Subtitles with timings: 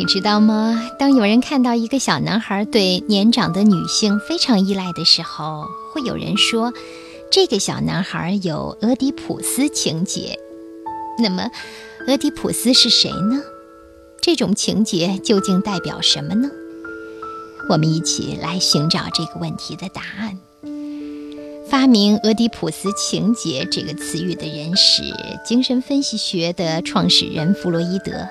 [0.00, 0.90] 你知道吗？
[0.98, 6.72] 当有人看到一个小男孩对年长的女性非常依赖的时候，会有人说，
[7.30, 10.38] 这个小男孩有俄狄浦斯情节。
[11.18, 11.50] 那么，
[12.08, 13.42] 俄狄浦斯是谁呢？
[14.22, 16.48] 这种情节究竟代表什么呢？
[17.68, 20.38] 我们一起来寻找这个问题的答案。
[21.68, 25.02] 发明“俄狄浦斯情节”这个词语的人是
[25.44, 28.26] 精神分析学的创始人弗洛伊德。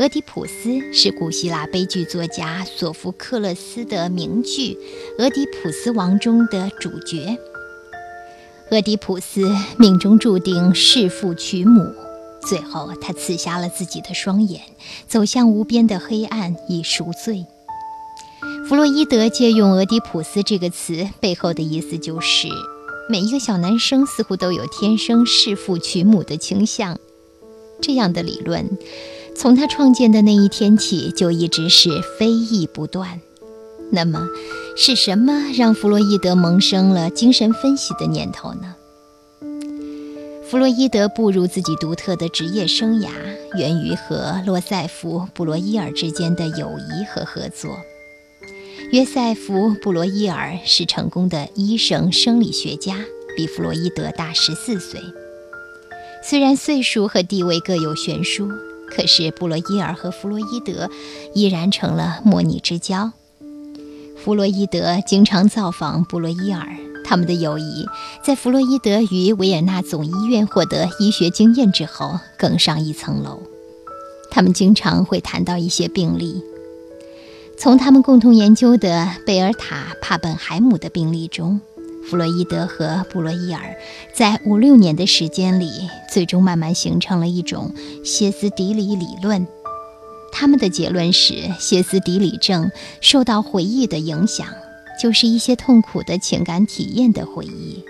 [0.00, 4.72] 俄狄浦斯是古希腊悲剧作家索福克勒斯的名剧
[5.18, 7.36] 《俄狄浦斯王》中的主角。
[8.70, 11.92] 俄狄浦斯命中注定弑父娶母，
[12.48, 14.62] 最后他刺瞎了自己的双眼，
[15.06, 17.44] 走向无边的黑暗以赎罪。
[18.66, 22.48] 弗洛伊德借用“俄狄浦斯”这个词背后的意思就是，
[23.10, 26.98] 每一个小男生似乎都有天生弑父娶母的倾向。
[27.82, 28.78] 这样的理论，
[29.40, 33.22] 从他创建的那一天起就一直是非议不断。
[33.90, 34.28] 那么，
[34.76, 38.74] 是什么让弗洛伊德萌生了精神分析的念头呢？
[40.44, 43.08] 弗洛伊德步入自己独特的职业生涯，
[43.56, 47.78] 源于和洛塞夫·布罗伊尔之间的友谊和合作。
[48.92, 52.98] 约塞夫·布罗伊尔是成功的医生、生理学家，
[53.34, 55.00] 比弗洛伊德大十四岁。
[56.22, 58.50] 虽然岁数和地位各有悬殊，
[58.90, 60.90] 可是布罗伊尔和弗洛伊德
[61.34, 63.12] 依然成了莫逆之交。
[64.22, 67.86] 弗洛伊德经常造访布罗伊尔，他们的友谊
[68.22, 73.40] 在弗洛伊德于维也纳总医院获得医学经验之后更上一层楼。
[74.30, 76.42] 他们经常会谈到一些病例。
[77.58, 81.60] 从他们共同研究的贝尔塔·帕本海姆的病例中，
[82.04, 83.76] 弗洛伊德和布洛伊尔
[84.14, 87.72] 在五六年的时间里，最终慢慢形成了一种
[88.04, 89.46] 歇斯底里理论。
[90.32, 92.70] 他们的结论是，歇斯底里症
[93.00, 94.46] 受到回忆的影响，
[95.00, 97.84] 就是一些痛苦的情感体验的回忆，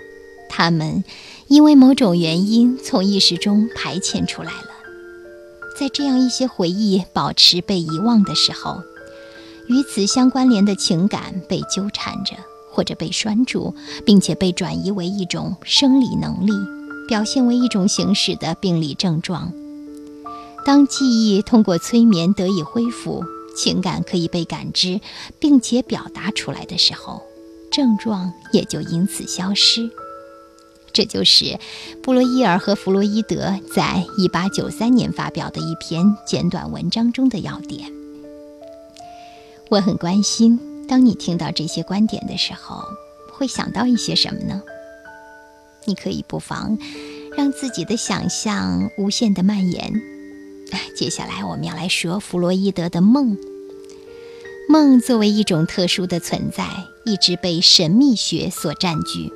[0.49, 1.03] 他们
[1.47, 4.67] 因为某种原因从意识中排遣出来了。
[5.79, 8.81] 在这样一些回忆保持被遗忘的时候。
[9.67, 12.33] 与此相关联的情感被纠缠着，
[12.71, 16.51] 或者被拴住，并且被转移为一种生理能力，
[17.07, 19.51] 表现为一种形式的病理症状。
[20.65, 23.23] 当记忆通过催眠得以恢复，
[23.57, 25.01] 情感可以被感知，
[25.39, 27.21] 并且表达出来的时候，
[27.71, 29.89] 症状也就因此消失。
[30.93, 31.57] 这就是
[32.03, 37.91] 布洛伊尔和弗洛伊德在1893年发表的一篇简短文章中的要点。
[39.69, 40.59] 我很关心，
[40.91, 42.83] 当你听到这些观点的时候，
[43.31, 44.61] 会想到一些什么呢？
[45.85, 46.77] 你可以不妨
[47.37, 50.01] 让自己的想象无限的蔓延。
[50.93, 53.37] 接下来我们要来说弗洛伊德的梦。
[54.67, 56.67] 梦作为一种特殊的存在，
[57.05, 59.31] 一直被神秘学所占据。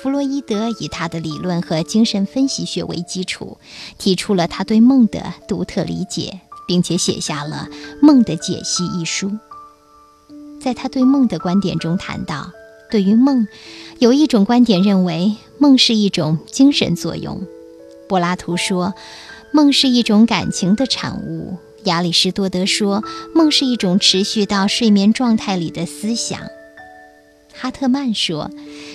[0.00, 3.58] 弗洛伊德以他的理论和精神分析学为基础，
[3.98, 6.40] 提出了他对梦的独特理解。
[6.66, 7.68] 并且写下了
[8.00, 9.30] 《梦的解析》一书。
[10.64, 12.50] 在他对梦的观点中谈到，
[12.90, 13.46] 对于梦，
[13.98, 17.42] 有一种观点认为梦是一种精神作用。
[18.08, 18.94] 柏拉图说，
[19.52, 23.04] 梦是一种感情的产物；亚里士多德说，
[23.34, 26.40] 梦是一种持续到睡眠状态里的思想；
[27.52, 28.50] 哈特曼说，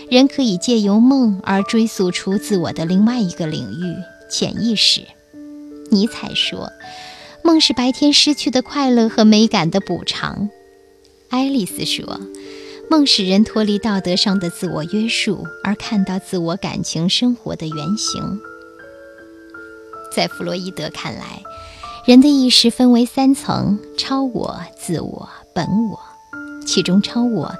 [0.09, 3.95] 人可以借由梦而追溯出自我的另外一个领域——
[4.27, 5.03] 潜意识。
[5.91, 6.71] 尼采说。
[7.41, 10.49] 梦是白天失去的快乐和美感的补偿，
[11.29, 12.19] 爱丽丝说
[12.89, 18.39] ：“梦使人脱离道德上的自我约束，而看到自我感情生活的原型。”
[20.11, 21.43] 在弗洛伊德看来，
[22.07, 25.99] 人的意识分为三层：超我、自我、本我。
[26.65, 27.55] 其中，超我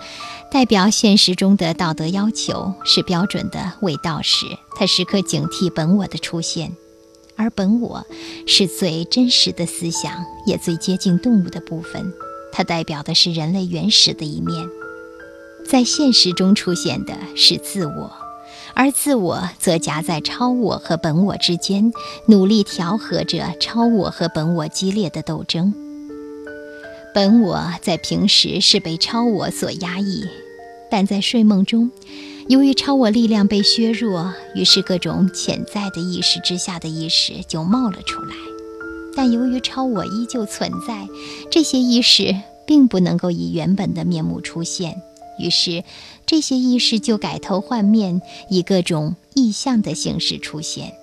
[0.52, 6.72] 代表现实中的道德要求，是标准的伪道士，他时刻警惕本我的出现。
[7.36, 8.04] 而本我
[8.48, 12.12] 是最真实的思想，也最接近动物的部分。
[12.52, 14.68] 它代表的是人类原始的一面，
[15.70, 18.12] 在现实中出现的是自我，
[18.74, 21.92] 而自我则夹在超我和本我之间，
[22.28, 25.74] 努力调和着超我和本我激烈的斗争。
[27.14, 30.24] 本我在平时是被超我所压抑，
[30.92, 31.92] 但在睡梦中。
[32.48, 38.36] 由于超我力量被削弱，于是各种潜在的意识之下的意识就冒了出来。
[39.22, 41.06] 但由于超我依旧存在，
[41.52, 42.34] 这些意识
[42.66, 45.02] 并不能够以原本的面目出现，
[45.38, 45.84] 于是
[46.26, 50.94] 这些意识就改头换面，以各种意象的形式出现。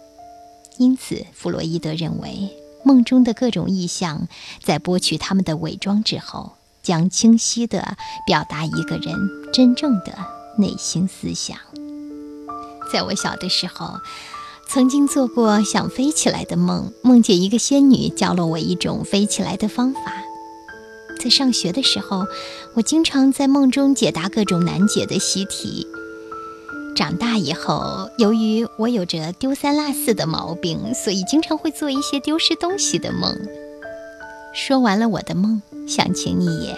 [0.79, 4.29] 因此，弗洛伊德认为，梦中的各种意象，
[4.65, 6.53] 在剥去他们的伪装之后，
[6.83, 9.15] 将清晰地表达一个人
[9.53, 10.17] 真正的
[10.57, 11.59] 内心思想。
[12.91, 14.01] 在我小的时候，
[14.69, 20.01] 曾经做过想飞起来的梦，梦见一个仙女教了我一种飞起来的方法。
[21.19, 22.27] 在上学的时候，
[22.75, 25.87] 我经常在梦中解答各种难解的习题。
[26.95, 33.35] 长大以后，由于我有着丢三落四的毛病，所以经常会做一些丢失东西的梦。
[34.53, 36.77] 说完了我的梦，想请你也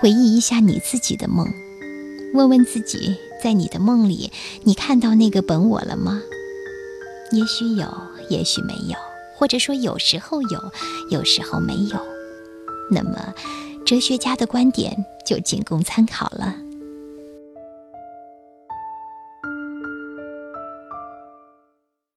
[0.00, 1.46] 回忆一下你自己的梦，
[2.34, 4.32] 问问自己，在你的梦里，
[4.64, 6.20] 你看到那个本我了吗？
[7.32, 7.86] 也许有，
[8.28, 8.96] 也许没有，
[9.36, 10.72] 或者说有时候有，
[11.10, 11.98] 有时候没有。
[12.90, 13.34] 那么。
[13.86, 14.94] 哲学家的观点
[15.24, 16.54] 就仅供参考了。